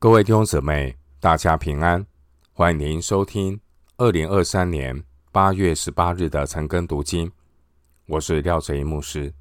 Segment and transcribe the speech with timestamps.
[0.00, 2.06] 各位弟兄姊妹，大家平安！
[2.52, 3.60] 欢迎您收听
[3.96, 5.02] 二零二三年
[5.32, 7.28] 八月十八日的晨更读经。
[8.06, 9.34] 我是廖哲一牧师。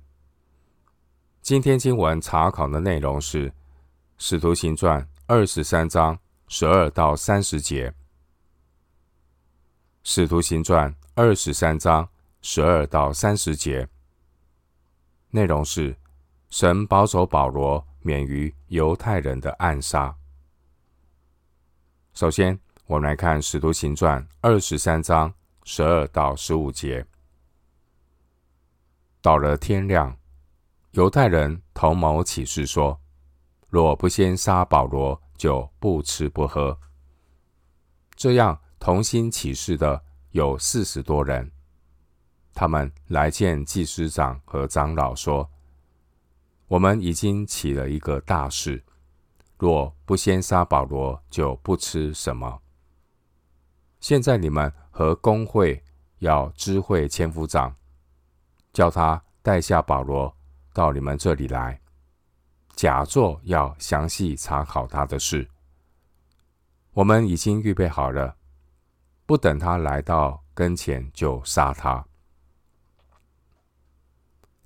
[1.44, 3.52] 今天经文查考的内容是
[4.18, 6.18] 《使徒行传》二十三章
[6.48, 7.92] 十二到三十节，
[10.02, 12.10] 《使徒行传》二十三章
[12.42, 13.88] 十二到三十节
[15.30, 15.96] 内容是
[16.50, 20.17] 神保守保罗免于犹太人的暗杀。
[22.18, 25.32] 首先，我们来看《使徒行传》二十三章
[25.66, 27.06] 十二到十五节。
[29.22, 30.18] 到了天亮，
[30.94, 33.00] 犹太人同谋起誓说：
[33.70, 36.80] 若不先杀保罗，就不吃不喝。
[38.16, 41.52] 这样同心起誓的有四十多人。
[42.52, 45.48] 他们来见祭司长和长老，说：
[46.68, 48.84] 我们已经起了一个大事。
[49.58, 52.62] 若不先杀保罗，就不吃什么。
[54.00, 55.84] 现在你们和工会
[56.20, 57.76] 要知会千夫长，
[58.72, 60.36] 叫他带下保罗
[60.74, 61.82] 到你们这里来，
[62.76, 65.50] 假作要详细查考他的事。
[66.94, 68.36] 我们已经预备好了，
[69.26, 72.06] 不等他来到跟前就杀他。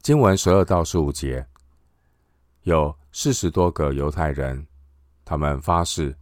[0.02, 1.48] 经文十二到十五节，
[2.64, 4.68] 有四十多个犹太人。
[5.32, 6.14] 他们发誓，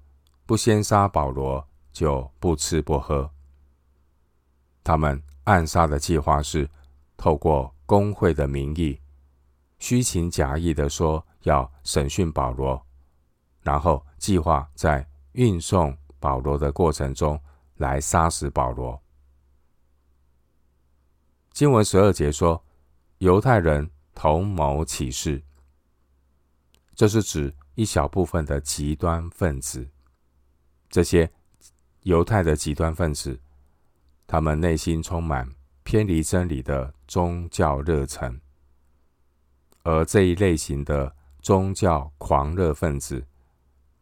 [0.45, 3.27] 不先杀保罗，就不吃不喝。
[4.83, 6.69] 他们暗杀的计划是
[7.17, 9.01] 透过公会的名义，
[9.79, 12.79] 虚情假意的说要审讯保罗，
[13.63, 17.41] 然后计划在运送保罗的过程中
[17.77, 19.01] 来杀死保罗。
[21.51, 22.63] 经文十二节说，
[23.17, 25.41] 犹太人同谋起事，
[26.93, 27.51] 这是指。
[27.79, 29.87] 一小部分的极端分子，
[30.89, 31.31] 这些
[32.01, 33.39] 犹太的极端分子，
[34.27, 35.49] 他们内心充满
[35.83, 38.37] 偏离真理的宗教热忱，
[39.83, 43.25] 而这一类型的宗教狂热分子，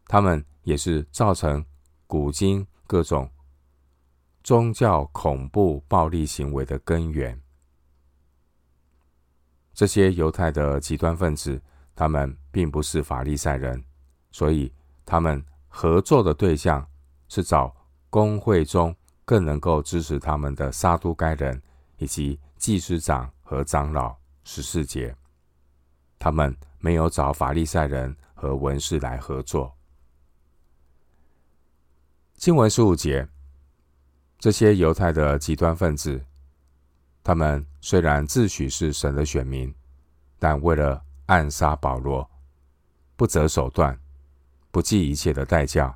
[0.07, 1.63] 他们也是造成
[2.07, 3.29] 古今各种
[4.43, 7.39] 宗教恐怖暴力行为的根源。
[9.75, 11.61] 这些犹太的极端分子。
[11.99, 13.83] 他们并不是法利赛人，
[14.31, 14.73] 所以
[15.05, 16.83] 他们合作的对象
[17.29, 17.71] 是找
[18.09, 21.61] 公会中更能够支持他们的撒都该人
[21.99, 24.17] 以及祭司长和长老。
[24.43, 25.15] 十四节，
[26.17, 29.71] 他们没有找法利赛人和文士来合作。
[32.33, 33.27] 经文十五节，
[34.39, 36.25] 这些犹太的极端分子，
[37.23, 39.71] 他们虽然自诩是神的选民，
[40.39, 42.27] 但为了暗杀保罗，
[43.17, 43.99] 不择手段，
[44.71, 45.93] 不计一切的代价。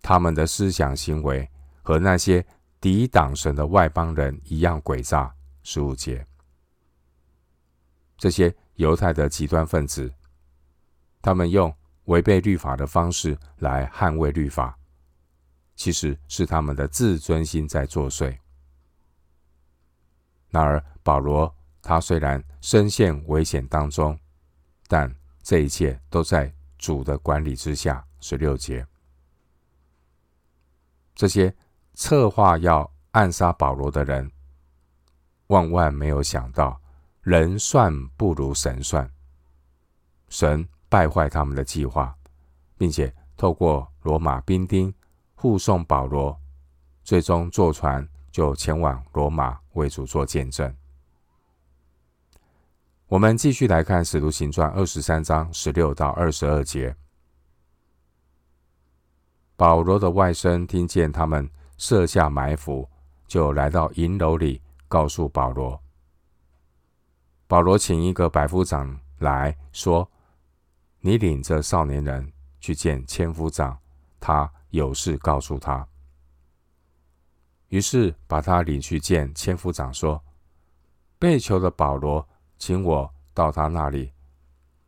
[0.00, 1.50] 他们的思想行为
[1.82, 2.46] 和那些
[2.80, 5.34] 抵挡神的外邦人一样诡诈。
[5.64, 6.24] 十五节，
[8.16, 10.12] 这些犹太的极端分子，
[11.20, 14.78] 他们用违背律法的方式来捍卫律法，
[15.74, 18.38] 其实是他们的自尊心在作祟。
[20.50, 21.52] 然而保罗。
[21.86, 24.18] 他虽然深陷危险当中，
[24.88, 28.04] 但这一切都在主的管理之下。
[28.20, 28.86] 十六节，
[31.14, 31.54] 这些
[31.92, 34.32] 策划要暗杀保罗的人，
[35.48, 36.80] 万万没有想到，
[37.20, 39.08] 人算不如神算，
[40.30, 42.16] 神败坏他们的计划，
[42.78, 44.92] 并且透过罗马兵丁
[45.34, 46.34] 护送保罗，
[47.02, 50.74] 最终坐船就前往罗马为主做见证。
[53.08, 56.96] 我们继续来看《使徒行传》二十三章十六到二十二节。
[59.56, 62.88] 保罗的外甥听见他们设下埋伏，
[63.26, 65.78] 就来到营楼里，告诉保罗。
[67.46, 70.10] 保罗请一个百夫长来说
[71.00, 73.78] ：“你领着少年人去见千夫长，
[74.18, 75.86] 他有事告诉他。”
[77.68, 80.24] 于是把他领去见千夫长，说
[81.20, 82.26] ：“被囚的保罗。”
[82.58, 84.12] 请我到他那里，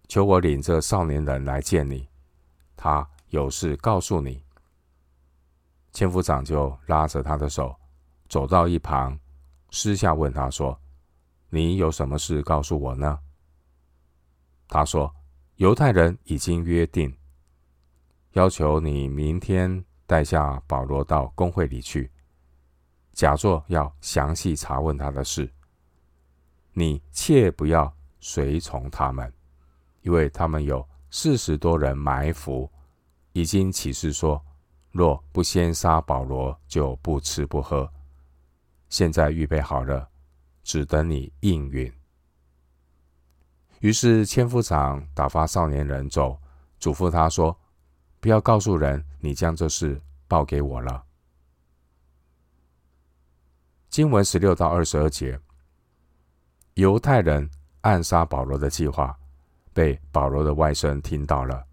[0.08, 2.08] 求我领这少年人来见你，
[2.76, 4.42] 他有事告诉你。
[5.92, 7.74] 千夫长就拉着他的手，
[8.28, 9.18] 走到一旁，
[9.70, 10.78] 私下问他说
[11.50, 13.18] ：“你有什么事告诉我呢？”
[14.68, 15.14] 他说
[15.56, 17.16] ：“犹太人已经约定，
[18.32, 22.10] 要求你明天带下保罗到公会里去，
[23.12, 25.50] 假作要详细查问他的事。”
[26.78, 27.90] 你切不要
[28.20, 29.32] 随从他们，
[30.02, 32.70] 因为他们有四十多人埋伏，
[33.32, 34.44] 已经起誓说，
[34.92, 37.90] 若不先杀保罗，就不吃不喝。
[38.90, 40.06] 现在预备好了，
[40.62, 41.90] 只等你应允。
[43.80, 46.38] 于是千夫长打发少年人走，
[46.78, 47.58] 嘱咐他说
[48.20, 49.98] ：“不要告诉人，你将这事
[50.28, 51.02] 报给我了。”
[53.88, 55.40] 经文十六到二十二节，
[56.76, 57.48] 犹太人
[57.80, 59.18] 暗杀保罗的计划
[59.72, 61.64] 被保罗的外甥听到了。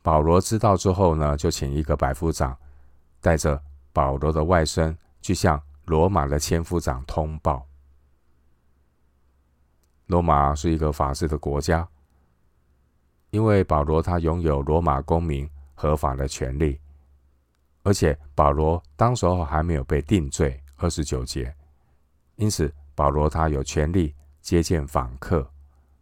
[0.00, 2.56] 保罗知道之后呢，就请一个百夫长
[3.20, 3.62] 带着
[3.92, 7.66] 保罗的外甥去向罗马的千夫长通报。
[10.06, 11.86] 罗马是一个法治的国家，
[13.28, 16.80] 因为保罗他拥有罗马公民合法的权利，
[17.82, 21.54] 而且保罗当时候还没有被定罪，二十九节，
[22.36, 25.50] 因此保罗他有权利接见访客，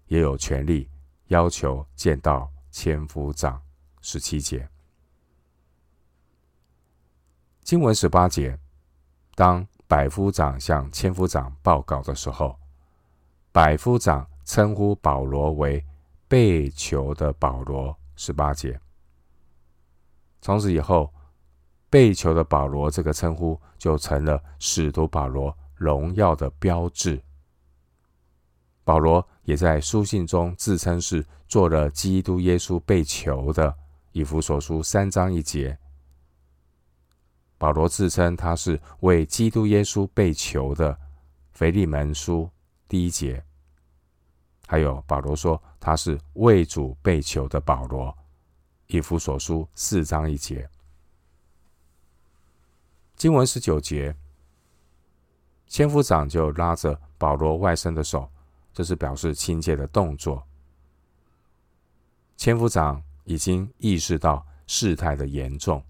[0.07, 0.89] 也有权利
[1.29, 3.61] 要求见到千夫长。
[4.03, 4.67] 十七节，
[7.63, 8.59] 经文十八节，
[9.35, 12.59] 当百夫长向千夫长报告的时候，
[13.53, 15.85] 百夫长称呼保罗为
[16.27, 17.95] 被囚的保罗。
[18.17, 18.79] 十八节，
[20.43, 21.13] 从此以后，
[21.89, 27.23] 被囚的保罗这个称呼就成了使徒保罗荣耀的标志。
[28.85, 33.75] 保罗也在书信中自称是做了基督耶稣被囚的。
[34.13, 35.79] 以弗所书三章一节，
[37.57, 40.99] 保罗自称他是为基督耶稣被囚的。
[41.53, 42.51] 腓利门书
[42.87, 43.43] 第一节，
[44.67, 48.15] 还有保罗说他是为主被囚的保罗。
[48.89, 50.69] 以弗所书四章一节，
[53.15, 54.17] 经文十九节，
[55.71, 58.29] 千夫长就拉着保罗外甥的手，
[58.75, 60.47] 这是表示亲切的动作。
[62.37, 63.03] 千夫长。
[63.25, 65.81] 已经意识到事态的严重，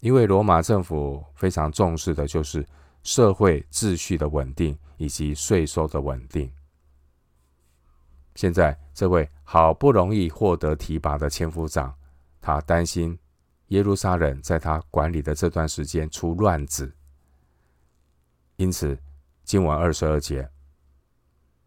[0.00, 2.66] 因为罗马政府非常重视的就是
[3.02, 6.50] 社会秩序的稳定以及税收的稳定。
[8.36, 11.94] 现在这位好不容易获得提拔的千夫长，
[12.40, 13.18] 他担心
[13.66, 16.90] 耶路撒冷在他管理的这段时间出乱子，
[18.62, 18.96] 因此
[19.42, 20.48] 经文二十二节，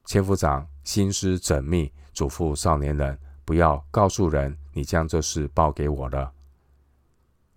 [0.06, 3.19] 千夫长心思缜密，嘱咐少年人。
[3.44, 6.31] 不要告诉人，你将这事报给我了。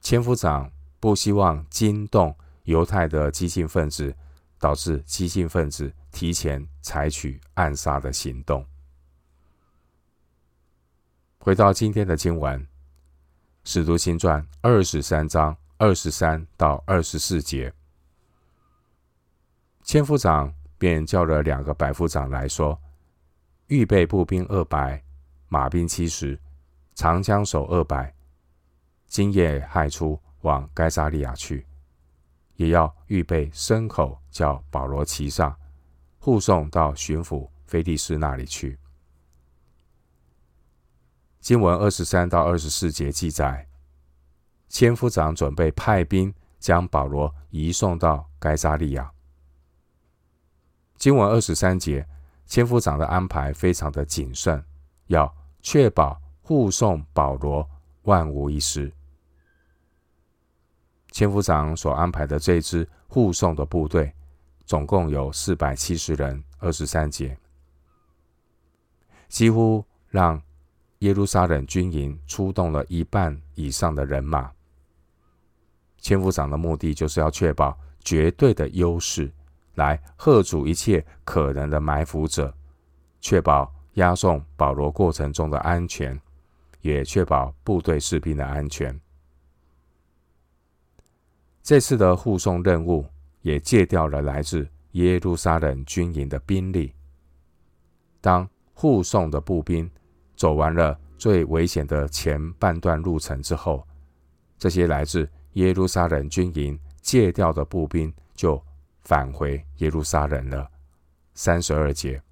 [0.00, 0.68] 千夫长
[0.98, 4.12] 不希望惊动犹太的激进分子，
[4.58, 8.66] 导致激进分子提前采取暗杀的行动。
[11.38, 12.60] 回到今天的经文，
[13.62, 17.72] 《使徒行传》二十三章二十三到二十四节，
[19.88, 22.78] 千夫长便叫了两个百夫长来说
[23.68, 25.02] ：“预备步兵二百。”
[25.48, 26.38] 马兵七十，
[26.94, 28.14] 长枪手二百，
[29.06, 31.66] 今夜亥初往该撒利亚去，
[32.56, 35.56] 也要预备牲口，叫保罗骑上，
[36.18, 38.78] 护送到巡抚腓利斯那里去。
[41.40, 43.66] 经文二十三到二十四节记载，
[44.68, 49.10] 千夫长准备派兵将保罗移送到该撒利亚。
[50.98, 52.06] 经文二十三节，
[52.44, 54.62] 千夫长的安排非常的谨慎，
[55.06, 55.34] 要。
[55.60, 57.68] 确保护送保罗
[58.02, 58.90] 万无一失。
[61.10, 64.14] 千夫长所安排的这支护送的部队，
[64.64, 66.42] 总共有四百七十人。
[66.58, 67.36] 二十三节，
[69.28, 70.40] 几乎让
[71.00, 74.50] 耶路撒冷军营出动了一半以上的人马。
[75.98, 79.30] 千夫长的目的就是要确保绝对的优势，
[79.78, 82.52] 来吓阻一切可能的埋伏者，
[83.22, 83.72] 确保。
[83.94, 86.16] 押送保罗过程中的安全，
[86.82, 88.96] 也确保部队士兵的安全。
[91.64, 93.04] 这次的护送任务
[93.42, 96.94] 也借调了来自耶路撒冷军营的兵力。
[98.20, 99.90] 当护送的步兵
[100.36, 103.84] 走完了最危险的前半段路程之后，
[104.56, 108.62] 这些来自耶路撒冷军营借调的步兵就
[109.08, 110.70] 返回耶路撒冷了。
[111.32, 112.22] 三十二节。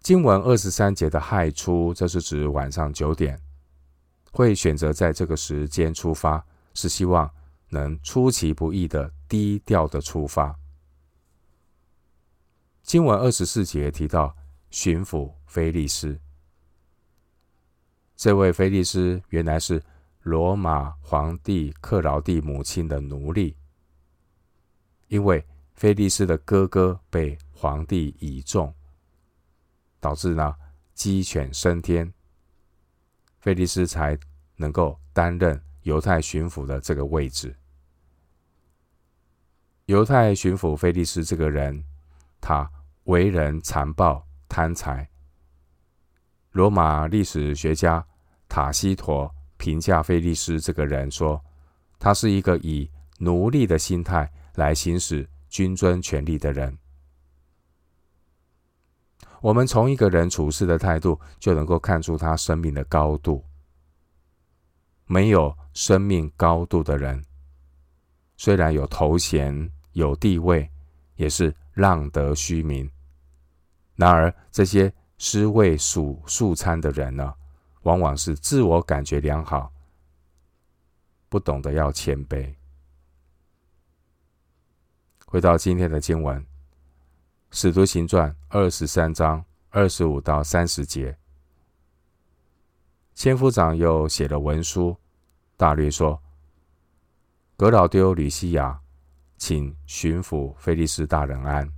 [0.00, 3.38] 经文二十三节的亥初，这是指晚上九点，
[4.32, 6.42] 会选择在这个时间出发，
[6.72, 7.30] 是希望
[7.68, 10.58] 能出其不意的低调的出发。
[12.82, 14.34] 经文二十四节提到
[14.70, 16.18] 巡抚菲利斯，
[18.16, 19.82] 这位菲利斯原来是
[20.22, 23.54] 罗马皇帝克劳地母亲的奴隶，
[25.10, 28.72] 因为菲利斯的哥哥被皇帝倚重。
[30.00, 30.54] 导致呢，
[30.94, 32.10] 鸡犬升天，
[33.38, 34.18] 菲利斯才
[34.56, 37.54] 能够担任犹太巡抚的这个位置。
[39.84, 41.84] 犹太巡抚菲利斯这个人，
[42.40, 42.70] 他
[43.04, 45.06] 为人残暴贪财。
[46.52, 48.06] 罗马历史学家
[48.48, 51.44] 塔西佗评价菲利斯这个人说，
[51.98, 56.76] 他是一个以奴隶的心态来行使君尊权力的人。
[59.40, 63.42] 我们从一个人处事的态度，就能够看出他生命的高度。
[65.06, 67.24] 没有生命高度的人，
[68.36, 70.70] 虽然有头衔、有地位，
[71.16, 72.88] 也是浪得虚名。
[73.96, 77.34] 然而，这些尸位素素餐的人呢，
[77.84, 79.72] 往往是自我感觉良好，
[81.30, 82.54] 不懂得要谦卑。
[85.30, 86.44] 回到今天的经文。
[87.52, 91.16] 使徒行传二十三章二十五到三十节，
[93.14, 94.96] 千夫长又写了文书，
[95.56, 96.20] 大略说：
[97.56, 98.80] 革老丢吕西亚，
[99.36, 101.72] 请巡抚菲利斯大人安。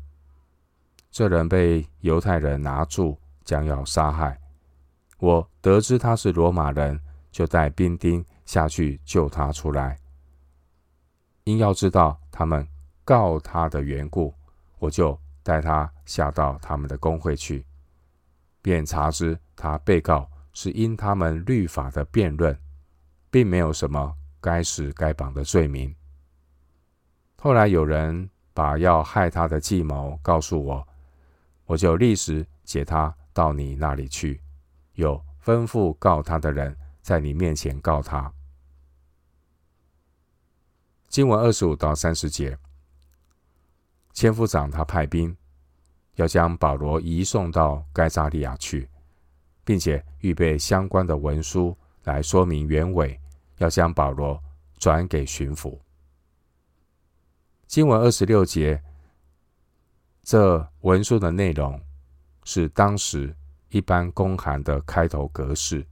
[1.11, 4.41] 这人被犹太人拿住，将要杀害。
[5.19, 6.99] 我得知他是罗马人，
[7.31, 9.99] 就带兵丁下去救他出来。
[11.45, 12.67] 因要知道他们
[13.05, 14.35] 告他的缘故，
[14.79, 15.19] 我就。
[15.45, 17.67] 带他下到他们的公会去，
[18.61, 22.57] 便查知他被告是因他们律法的辩论，
[23.29, 25.93] 并没有什么该死该绑的罪名。
[27.41, 30.87] 后来有人把要害他的计谋告诉我，
[31.65, 34.41] 我就立时解他到你那里去，
[34.95, 38.33] 有吩咐告他的人在你面前告他。
[41.09, 42.57] 经文二十五到三十节。
[44.23, 45.37] 千夫长他派兵
[46.15, 48.89] 要将保罗移送到该撒利亚去，
[49.65, 53.21] 并且预备相关的文书来说明原委，
[53.59, 54.41] 要将保罗
[54.79, 55.77] 转给巡抚。
[57.67, 58.81] 经文二十六节，
[60.23, 61.83] 这文书的内容
[62.45, 63.35] 是当时
[63.71, 65.85] 一般公函的开头格式，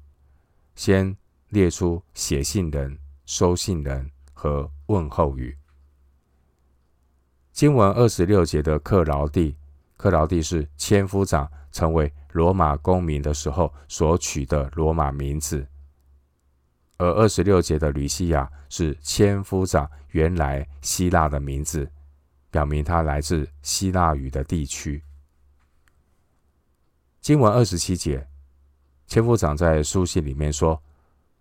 [0.77, 1.17] 先
[1.49, 2.97] 列出写信人、
[3.27, 5.59] 收信人和问候语。
[7.61, 9.55] 经文二十六节的克劳蒂，
[9.99, 15.67] 克劳蒂是千夫长成为罗马公民的时候所取的罗马名字，
[16.97, 21.87] 而二十六节的吕西亚是千夫长原来希腊的名字，
[22.51, 25.05] 表明他来自希腊语的地区。
[27.21, 28.27] 经文二十七节，
[29.07, 30.83] 千夫长在书信里面说：“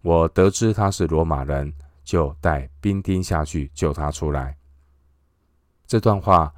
[0.03, 1.73] 我得知他是罗马人，
[2.03, 4.57] 就带兵丁下去救他出来。”
[5.89, 6.53] 这段话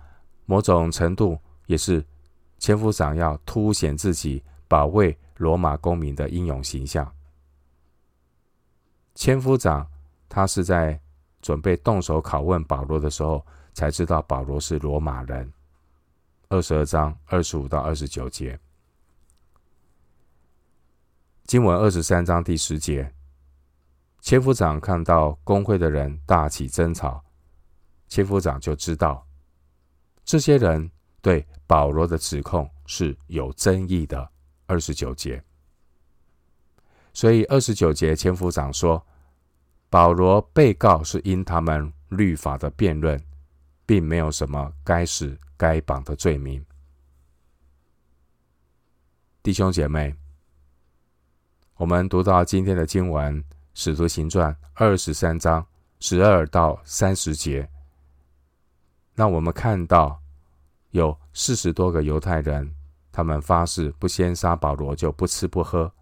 [0.46, 2.06] 某种程度也是
[2.60, 7.10] 千夫长要凸显自己保卫罗马公民的英勇形象。
[9.16, 9.88] 千夫长
[10.28, 11.00] 他是在
[11.42, 13.42] 准备动手拷问保罗的时候，
[13.74, 15.50] 才知道保罗是罗马人。
[16.50, 18.60] 二十二章二十五到二十九节，
[21.46, 23.14] 经文二十三章第十节，
[24.20, 27.24] 千夫长看到公会的人大起争吵。
[28.12, 29.26] 千夫长就知道，
[30.26, 30.92] 这些人
[31.22, 34.30] 对保罗的指控是有争议的。
[34.68, 35.44] 二十九节，
[37.14, 39.06] 所以二十九节，千夫长说，
[39.90, 43.22] 保罗被告是因他们律法的辩论，
[43.86, 46.66] 并没有什么该死该绑的罪名。
[49.44, 50.16] 弟兄姐妹，
[51.76, 53.42] 我们读到今天的经文
[53.74, 55.66] 《使徒行传》二十三章
[56.00, 57.70] 十二到三十节。
[59.22, 60.20] 让我们看到
[60.90, 62.74] 有四十多个犹太人，
[63.12, 65.94] 他们发誓不先杀保罗就不吃不喝。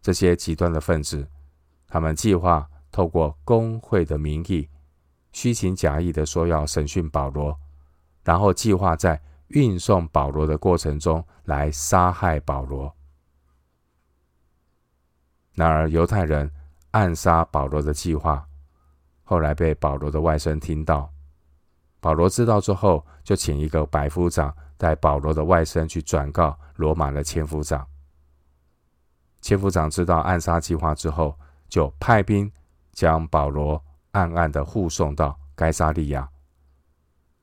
[0.00, 1.28] 这些极端的分子，
[1.86, 4.70] 他们计划透过工会的名义，
[5.32, 7.54] 虚情假意的说要审讯保罗，
[8.24, 12.90] 然后计划在运送保罗的过程中来杀害保罗。
[15.52, 16.50] 然而，犹太人
[16.92, 18.48] 暗杀保罗的计划，
[19.24, 21.12] 后来被保罗的外甥听到。
[22.00, 27.86] 保罗知道之后，就请一个百夫长带保罗的外甥去转告罗马的千夫长。
[29.40, 31.36] 千夫长知道暗杀计划之后，
[31.68, 32.50] 就派兵
[32.92, 36.28] 将保罗暗暗的护送到该撒利亚。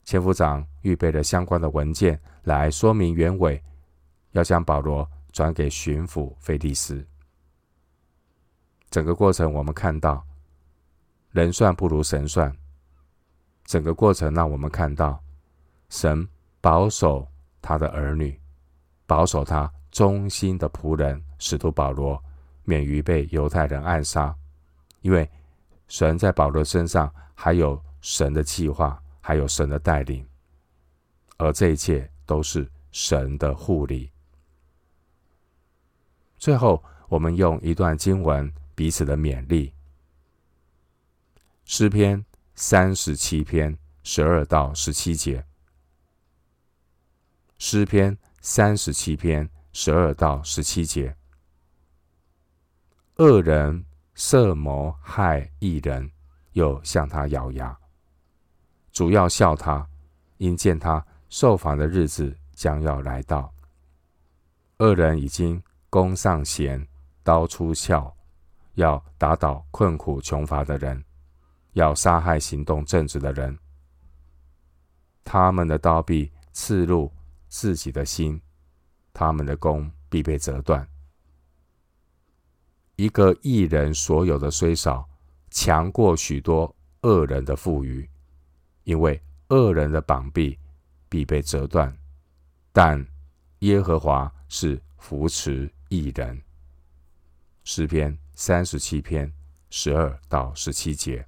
[0.04, 3.62] 千夫长预备了相关的文件来说明原委，
[4.32, 7.06] 要将保罗转给巡抚腓利斯。
[8.90, 10.24] 整个过程我们看到，
[11.32, 12.56] 人算不如神算。
[13.66, 15.22] 整个过程让我们看到，
[15.90, 16.28] 神
[16.62, 17.28] 保守
[17.62, 18.40] 他的儿女，
[19.06, 22.24] 保守他忠心的仆人使徒保罗
[22.64, 24.36] 免于被犹太人暗杀，
[25.02, 25.30] 因为
[25.88, 30.26] 神在保罗身上还有神的计划，还有神的带领，
[31.38, 34.12] 而这一切都是神的护理。
[36.38, 39.74] 最后，我们用一段经文彼此的勉励：
[41.66, 42.24] 诗篇
[42.56, 45.46] 三十七篇十二到十七节。
[47.58, 51.16] 诗篇三十七篇十二到十七节。
[53.18, 56.10] 恶人设谋害一人，
[56.54, 57.78] 又向他咬牙。
[58.94, 59.86] 主要笑他，
[60.38, 63.54] 因见他受罚的日子将要来到。
[64.78, 66.88] 恶人已经弓上弦，
[67.22, 68.14] 刀出鞘，
[68.76, 71.04] 要打倒困苦穷乏的人，
[71.76, 73.58] 要杀害行动正直的人。
[75.24, 77.12] 他们的刀必刺入
[77.50, 78.42] 自己的心，
[79.14, 80.88] 他们的弓必被折断。
[82.96, 85.08] 一个义人所有的虽少，
[85.50, 88.10] 强过许多恶人的富余，
[88.86, 90.58] 因为恶人的膀臂
[91.10, 91.94] 必被折断，
[92.72, 93.06] 但
[93.60, 96.42] 耶和华是扶持义人。
[97.66, 99.30] 诗篇三十七篇
[99.70, 101.28] 十二到十七节。